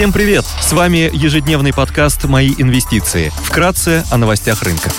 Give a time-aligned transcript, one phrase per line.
[0.00, 0.46] Всем привет!
[0.46, 3.30] С вами ежедневный подкаст «Мои инвестиции».
[3.44, 4.90] Вкратце о новостях рынка.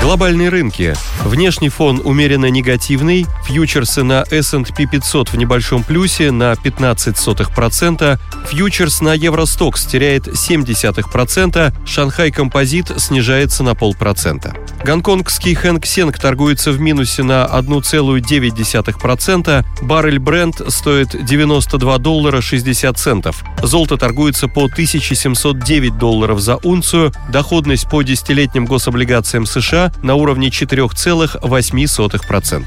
[0.00, 0.94] Глобальные рынки.
[1.24, 3.26] Внешний фон умеренно негативный.
[3.46, 8.20] Фьючерсы на S&P 500 в небольшом плюсе на 0,15%.
[8.46, 11.74] Фьючерс на Евростокс теряет 0,7%.
[11.84, 14.54] Шанхай Композит снижается на полпроцента.
[14.84, 19.64] Гонконгский Хэнк Сенг торгуется в минусе на 1,9%.
[19.80, 23.42] Баррель Бренд стоит 92 доллара 60 центов.
[23.62, 27.12] Золото торгуется по 1709 долларов за унцию.
[27.30, 32.64] Доходность по десятилетним гособлигациям США на уровне 4,8%.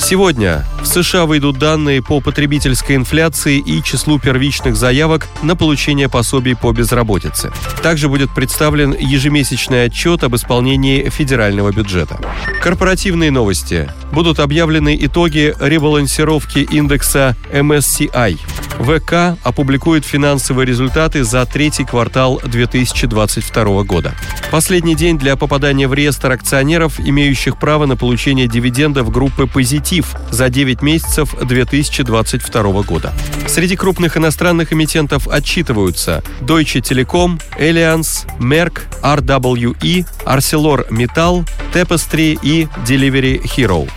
[0.00, 6.56] Сегодня в США выйдут данные по потребительской инфляции и числу первичных заявок на получение пособий
[6.56, 7.52] по безработице.
[7.84, 12.18] Также будет представлен ежемесячный отчет об исполнении федерального бюджета.
[12.62, 13.90] Корпоративные новости.
[14.12, 18.38] Будут объявлены итоги ребалансировки индекса MSCI.
[18.78, 24.14] ВК опубликует финансовые результаты за третий квартал 2022 года.
[24.52, 30.48] Последний день для попадания в реестр акционеров, имеющих право на получение дивидендов группы «Позитив» за
[30.48, 33.12] 9 месяцев 2022 года.
[33.48, 43.88] Среди крупных иностранных эмитентов отчитываются Deutsche Telekom, Allianz, Merck, RWE, ArcelorMittal, Tapestry и Delivery Hero.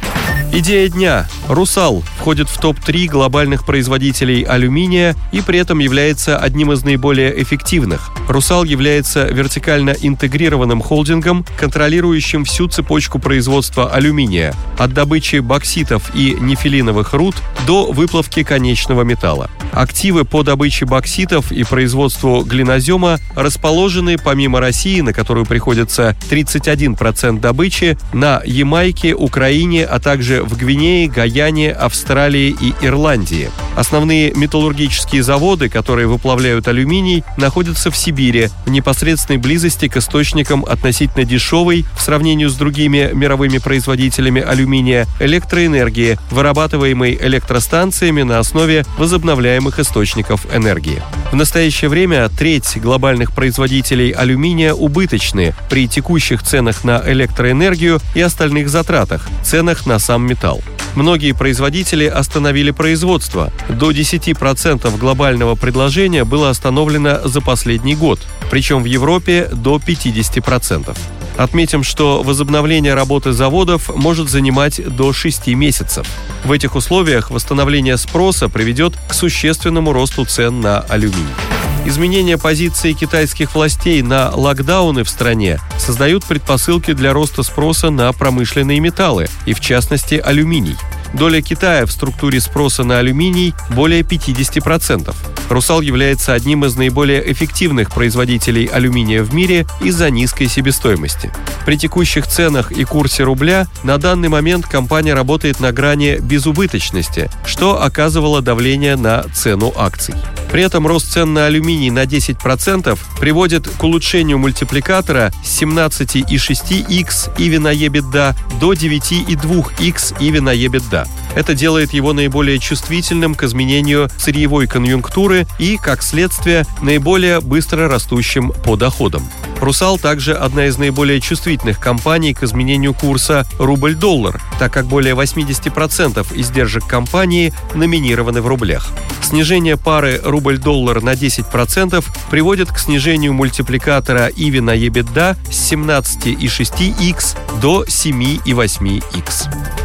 [0.53, 1.27] Идея дня.
[1.49, 8.11] «Русал» входит в топ-3 глобальных производителей алюминия и при этом является одним из наиболее эффективных.
[8.29, 17.13] «Русал» является вертикально интегрированным холдингом, контролирующим всю цепочку производства алюминия, от добычи бокситов и нефилиновых
[17.13, 17.35] руд
[17.67, 19.49] до выплавки конечного металла.
[19.75, 27.97] Активы по добыче бокситов и производству глинозема расположены, помимо России, на которую приходится 31% добычи,
[28.13, 33.49] на Ямайке, Украине, а также в Гвинее, Гаяне, Австралии и Ирландии.
[33.75, 41.25] Основные металлургические заводы, которые выплавляют алюминий, находятся в Сибири, в непосредственной близости к источникам относительно
[41.25, 50.45] дешевой, в сравнении с другими мировыми производителями алюминия, электроэнергии, вырабатываемой электростанциями на основе возобновляемых источников
[50.53, 51.01] энергии.
[51.31, 58.69] В настоящее время треть глобальных производителей алюминия убыточны при текущих ценах на электроэнергию и остальных
[58.69, 60.61] затратах, ценах на сам металл.
[60.95, 63.51] Многие производители остановили производство.
[63.67, 68.19] До 10% глобального предложения было остановлено за последний год,
[68.49, 70.97] причем в Европе до 50%.
[71.37, 76.07] Отметим, что возобновление работы заводов может занимать до 6 месяцев.
[76.45, 81.54] В этих условиях восстановление спроса приведет к существенному росту цен на алюминий.
[81.85, 88.79] Изменение позиции китайских властей на локдауны в стране создают предпосылки для роста спроса на промышленные
[88.79, 90.75] металлы, и в частности алюминий.
[91.13, 95.15] Доля Китая в структуре спроса на алюминий более 50%.
[95.47, 101.31] «Русал» является одним из наиболее эффективных производителей алюминия в мире из-за низкой себестоимости.
[101.67, 107.81] При текущих ценах и курсе рубля на данный момент компания работает на грани безубыточности, что
[107.83, 110.15] оказывало давление на цену акций.
[110.55, 117.59] При этом рост цен на алюминий на 10% приводит к улучшению мультипликатора с 17,6x EV
[117.59, 121.09] на EBITDA до 9,2x EV на EBITDA.
[121.35, 128.53] Это делает его наиболее чувствительным к изменению сырьевой конъюнктуры и, как следствие, наиболее быстро растущим
[128.63, 129.27] по доходам.
[129.59, 136.27] «Русал» также одна из наиболее чувствительных компаний к изменению курса рубль-доллар, так как более 80%
[136.35, 138.89] издержек компании номинированы в рублях.
[139.21, 147.83] Снижение пары рубль-доллар на 10% приводит к снижению мультипликатора EV на EBITDA с 17,6x до
[147.83, 149.84] 7,8x.